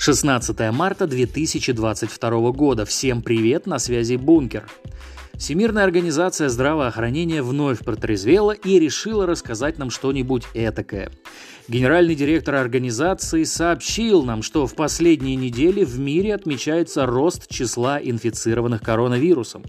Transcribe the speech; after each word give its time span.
16 0.00 0.58
марта 0.72 1.06
2022 1.06 2.52
года. 2.52 2.86
Всем 2.86 3.20
привет, 3.20 3.66
на 3.66 3.78
связи 3.78 4.16
Бункер. 4.16 4.66
Всемирная 5.40 5.84
организация 5.84 6.50
здравоохранения 6.50 7.42
вновь 7.42 7.78
протрезвела 7.78 8.52
и 8.52 8.78
решила 8.78 9.24
рассказать 9.24 9.78
нам 9.78 9.88
что-нибудь 9.88 10.44
этакое. 10.52 11.10
Генеральный 11.66 12.14
директор 12.14 12.56
организации 12.56 13.44
сообщил 13.44 14.22
нам, 14.22 14.42
что 14.42 14.66
в 14.66 14.74
последние 14.74 15.36
недели 15.36 15.82
в 15.82 15.98
мире 15.98 16.34
отмечается 16.34 17.06
рост 17.06 17.48
числа 17.48 17.98
инфицированных 17.98 18.82
коронавирусом. 18.82 19.64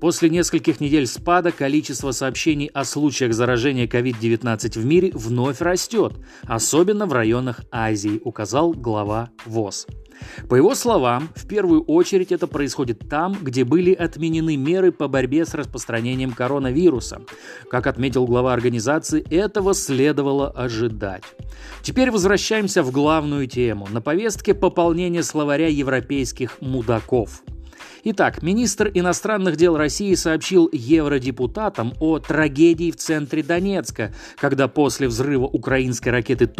После 0.00 0.30
нескольких 0.30 0.80
недель 0.80 1.06
спада 1.06 1.52
количество 1.52 2.12
сообщений 2.12 2.70
о 2.72 2.84
случаях 2.84 3.34
заражения 3.34 3.86
COVID-19 3.86 4.78
в 4.78 4.86
мире 4.86 5.10
вновь 5.12 5.60
растет, 5.60 6.14
особенно 6.44 7.04
в 7.04 7.12
районах 7.12 7.60
Азии, 7.70 8.18
указал 8.24 8.72
глава 8.72 9.28
ВОЗ. 9.44 9.86
По 10.48 10.54
его 10.54 10.74
словам, 10.74 11.28
в 11.34 11.46
первую 11.46 11.82
очередь 11.84 12.32
это 12.32 12.46
происходит 12.46 13.08
там, 13.08 13.36
где 13.40 13.64
были 13.64 13.92
отменены 13.92 14.56
меры 14.56 14.92
по 14.92 15.08
борьбе 15.08 15.44
с 15.44 15.54
распространением 15.54 16.32
коронавируса. 16.32 17.22
Как 17.70 17.86
отметил 17.86 18.26
глава 18.26 18.52
организации, 18.52 19.24
этого 19.30 19.74
следовало 19.74 20.50
ожидать. 20.50 21.24
Теперь 21.82 22.10
возвращаемся 22.10 22.82
в 22.82 22.90
главную 22.90 23.46
тему. 23.46 23.88
На 23.90 24.00
повестке 24.00 24.54
пополнение 24.54 25.22
словаря 25.22 25.68
европейских 25.68 26.60
мудаков. 26.60 27.42
Итак, 28.04 28.42
министр 28.42 28.90
иностранных 28.92 29.56
дел 29.56 29.76
России 29.76 30.14
сообщил 30.14 30.68
евродепутатам 30.72 31.94
о 32.00 32.18
трагедии 32.18 32.90
в 32.90 32.96
центре 32.96 33.42
Донецка, 33.42 34.12
когда 34.40 34.66
после 34.66 35.06
взрыва 35.08 35.44
украинской 35.46 36.08
ракеты 36.08 36.50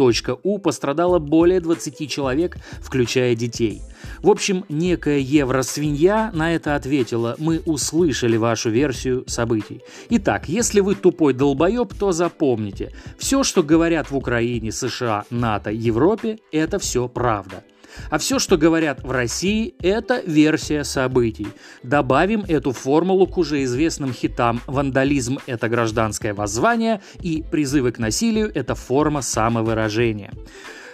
«У» 0.43 0.57
пострадало 0.57 1.19
более 1.19 1.59
20 1.59 2.09
человек, 2.09 2.57
включая 2.81 3.35
детей. 3.35 3.81
В 4.21 4.29
общем, 4.29 4.65
некая 4.69 5.19
евросвинья 5.19 6.31
на 6.33 6.55
это 6.55 6.75
ответила 6.75 7.35
«Мы 7.37 7.61
услышали 7.65 8.37
вашу 8.37 8.69
версию 8.69 9.23
событий». 9.27 9.81
Итак, 10.09 10.47
если 10.47 10.79
вы 10.79 10.95
тупой 10.95 11.33
долбоеб, 11.33 11.93
то 11.93 12.11
запомните, 12.11 12.93
все, 13.17 13.43
что 13.43 13.63
говорят 13.63 14.11
в 14.11 14.17
Украине, 14.17 14.71
США, 14.71 15.25
НАТО, 15.29 15.71
Европе, 15.71 16.39
это 16.51 16.79
все 16.79 17.07
правда. 17.07 17.63
А 18.09 18.17
все, 18.17 18.39
что 18.39 18.57
говорят 18.57 19.03
в 19.03 19.11
России, 19.11 19.75
это 19.81 20.21
версия 20.25 20.83
событий. 20.83 21.47
Добавим 21.83 22.45
эту 22.47 22.71
формулу 22.71 23.27
к 23.27 23.37
уже 23.37 23.63
известным 23.63 24.13
хитам 24.13 24.61
«Вандализм– 24.67 25.39
это 25.47 25.69
гражданское 25.69 26.33
воззвание» 26.33 27.01
и 27.21 27.43
«Призывы 27.49 27.91
к 27.91 27.99
насилию– 27.99 28.51
это 28.55 28.75
форма 28.75 29.21
самовыражения». 29.21 30.31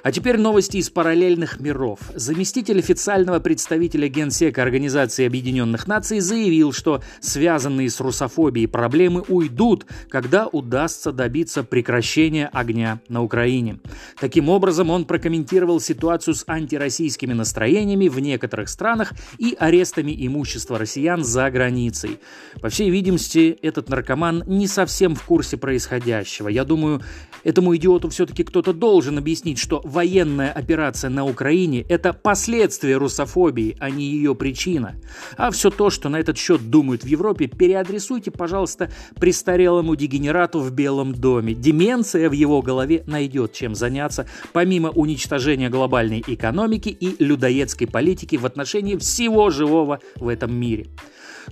А 0.02 0.14
теперь 0.14 0.38
новости 0.38 0.78
из 0.78 0.89
параллельных 0.89 1.59
миров. 1.59 2.00
Заместитель 2.16 2.80
официального 2.80 3.39
представителя 3.42 4.08
Генсека 4.08 4.64
Организации 4.64 5.25
Объединенных 5.25 5.88
Наций 5.88 6.22
заявил, 6.22 6.72
что 6.72 7.02
связанные 7.19 7.89
с 7.89 8.00
русофобией 8.00 8.70
проблемы 8.70 9.23
уйдут, 9.27 9.86
когда 10.08 10.47
удастся 10.47 11.11
добиться 11.11 11.64
прекращения 11.64 12.47
огня 12.53 13.02
на 13.09 13.22
Украине. 13.23 13.80
Таким 14.17 14.47
образом, 14.47 14.89
он 14.89 15.03
прокомментировал 15.03 15.81
ситуацию 15.81 16.33
с 16.33 16.45
антироссийскими 16.47 17.33
настроениями 17.33 18.08
в 18.08 18.20
некоторых 18.22 18.70
странах 18.70 19.11
и 19.38 19.55
арестами 19.59 20.16
имущества 20.25 20.80
россиян 20.80 21.25
за 21.25 21.52
границей. 21.52 22.20
По 22.61 22.70
всей 22.70 22.89
видимости, 22.89 23.58
этот 23.61 23.89
наркоман 23.89 24.44
не 24.47 24.67
совсем 24.67 25.14
в 25.16 25.23
курсе 25.23 25.58
происходящего. 25.58 26.47
Я 26.47 26.64
думаю, 26.64 27.02
этому 27.44 27.75
идиоту 27.75 28.08
все-таки 28.09 28.44
кто-то 28.44 28.72
должен 28.72 29.17
объяснить, 29.17 29.59
что 29.59 29.82
военная 29.89 30.52
операция 30.52 31.10
на 31.10 31.26
Украине– 31.26 31.86
это 31.89 32.14
последствия 32.14 32.98
русофобии, 32.98 33.76
а 33.80 33.89
не 33.89 34.05
ее 34.05 34.36
причина. 34.36 34.95
А 35.36 35.52
все 35.52 35.70
то, 35.70 35.89
что 35.89 36.10
на 36.10 36.20
этот 36.20 36.38
счет 36.38 36.70
думают 36.70 37.04
в 37.04 37.08
Европе, 37.08 37.48
переадресуйте, 37.48 38.32
пожалуйста, 38.32 38.92
престарелому 39.20 39.95
дегенерату 39.95 40.60
в 40.60 40.72
Белом 40.72 41.14
доме. 41.14 41.54
Деменция 41.54 42.30
в 42.30 42.33
его 42.33 42.61
голове 42.61 43.04
найдет 43.08 43.54
чем 43.54 43.76
заняться, 43.76 44.27
помимо 44.54 44.89
уничтожения 44.89 45.70
глобальной 45.70 46.23
экономики 46.26 46.89
и 46.89 47.21
людоедской 47.23 47.88
политики 47.88 48.36
в 48.36 48.45
отношении 48.45 48.95
всего 48.95 49.50
живого 49.50 50.00
в 50.16 50.27
этом 50.27 50.54
мире. 50.56 50.88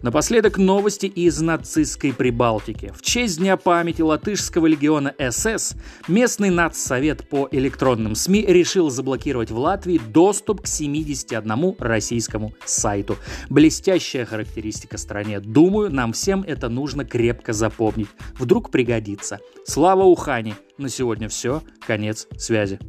Напоследок 0.02 0.58
новости 0.58 1.08
из 1.08 1.42
нацистской 1.42 2.14
Прибалтики. 2.14 2.94
В 2.96 3.02
честь 3.02 3.40
Дня 3.40 3.58
памяти 3.58 4.02
латышского 4.02 4.68
легиона 4.68 5.14
СС 5.18 5.76
местный 6.08 6.50
нацсовет 6.50 7.28
по 7.28 7.48
электронным 7.52 8.14
СМИ 8.28 8.42
решил 8.46 8.90
заблокировать 8.90 9.52
в 9.52 9.58
Латвии 9.58 10.02
доступ 10.10 10.64
к 10.64 10.68
71 10.68 11.76
российскому 11.80 12.54
сайту. 12.66 13.16
Блестящая 13.50 14.26
характеристика 14.26 14.98
стране. 14.98 15.40
Думаю, 15.40 15.94
нам 15.94 16.12
всем 16.12 16.44
это 16.46 16.68
нужно 16.68 17.06
крепко 17.06 17.54
запомнить. 17.54 18.10
Вдруг 18.38 18.70
пригодится. 18.70 19.40
Слава 19.64 20.04
Ухане! 20.04 20.56
На 20.78 20.90
сегодня 20.90 21.30
все. 21.30 21.62
Конец 21.86 22.28
связи. 22.38 22.80